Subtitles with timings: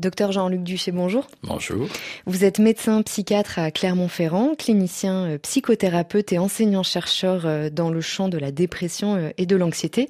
[0.00, 1.28] Docteur Jean-Luc Duché, bonjour.
[1.44, 1.86] Bonjour.
[2.26, 8.28] Vous êtes médecin psychiatre à Clermont-Ferrand, clinicien euh, psychothérapeute et enseignant-chercheur euh, dans le champ
[8.28, 10.08] de la dépression euh, et de l'anxiété.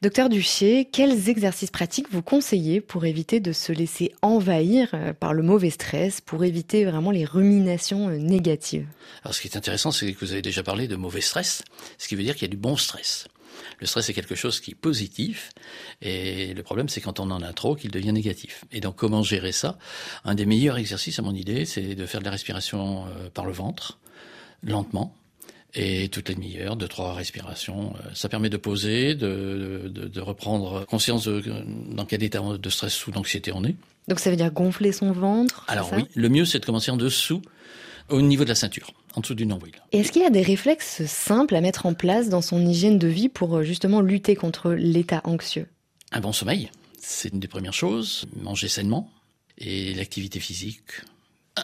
[0.00, 5.42] Docteur Duché, quels exercices pratiques vous conseillez pour éviter de se laisser envahir par le
[5.42, 8.86] mauvais stress, pour éviter vraiment les ruminations négatives?
[9.24, 11.64] Alors ce qui est intéressant, c'est que vous avez déjà parlé de mauvais stress,
[11.98, 13.26] ce qui veut dire qu'il y a du bon stress.
[13.80, 15.50] Le stress est quelque chose qui est positif
[16.02, 18.64] et le problème c'est quand on en a trop qu'il devient négatif.
[18.72, 19.78] Et donc comment gérer ça?
[20.24, 23.44] Un des meilleurs exercices à mon idée c'est de faire de la respiration euh, par
[23.44, 23.98] le ventre,
[24.62, 25.14] lentement,
[25.74, 27.94] et toutes les demi-heures, deux, trois respirations.
[27.96, 31.42] Euh, ça permet de poser, de, de, de reprendre conscience de,
[31.90, 33.76] dans quel état de stress ou d'anxiété on est.
[34.08, 36.96] Donc ça veut dire gonfler son ventre Alors oui, le mieux c'est de commencer en
[36.96, 37.42] dessous,
[38.08, 39.74] au niveau de la ceinture en dessous du nombril.
[39.92, 42.98] Et est-ce qu'il y a des réflexes simples à mettre en place dans son hygiène
[42.98, 45.66] de vie pour euh, justement lutter contre l'état anxieux?
[46.12, 46.70] Un bon sommeil,
[47.00, 48.26] c'est une des premières choses.
[48.36, 49.10] Manger sainement
[49.58, 51.00] et l'activité physique.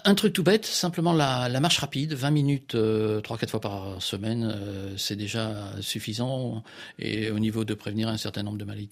[0.04, 4.50] Un truc tout bête, simplement la, marche rapide, 20 minutes, euh, 3-4 fois par semaine,
[4.50, 6.64] euh, c'est déjà suffisant
[6.98, 8.88] et au niveau de prévenir un certain nombre de maladies,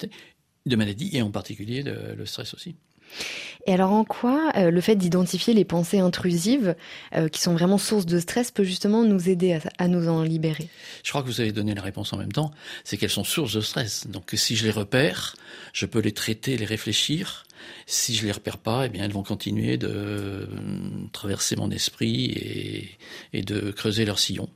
[0.66, 2.76] de maladies et en particulier le stress aussi.
[3.66, 6.74] Et alors en quoi euh, le fait d'identifier les pensées intrusives
[7.14, 10.68] euh, qui sont vraiment source de stress peut justement nous aider à, nous en libérer?
[11.04, 12.52] Je crois que vous avez donné la réponse en même temps,
[12.84, 14.06] c'est qu'elles sont source de stress.
[14.06, 15.36] Donc si je les repère,
[15.72, 17.44] je peux les traiter, les réfléchir.
[17.86, 20.46] Si je les repère pas, eh bien elles vont continuer de euh,
[21.12, 22.96] traverser mon esprit
[23.32, 24.48] et, de creuser leur sillon.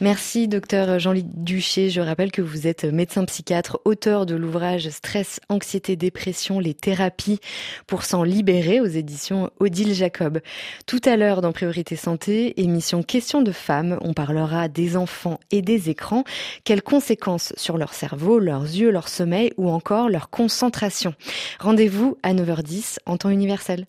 [0.00, 1.90] Merci, docteur Jean-Luc Duché.
[1.90, 7.38] Je rappelle que vous êtes médecin psychiatre, auteur de l'ouvrage Stress, anxiété, dépression, les thérapies
[7.86, 10.40] pour s'en libérer aux éditions Odile Jacob.
[10.86, 15.62] Tout à l'heure dans Priorité Santé, émission Question de femmes, on parlera des enfants et
[15.62, 16.24] des écrans.
[16.64, 21.14] Quelles conséquences sur leur cerveau, leurs yeux, leur sommeil ou encore leur concentration?
[21.60, 23.86] Rendez-vous à 9h10 en temps universel.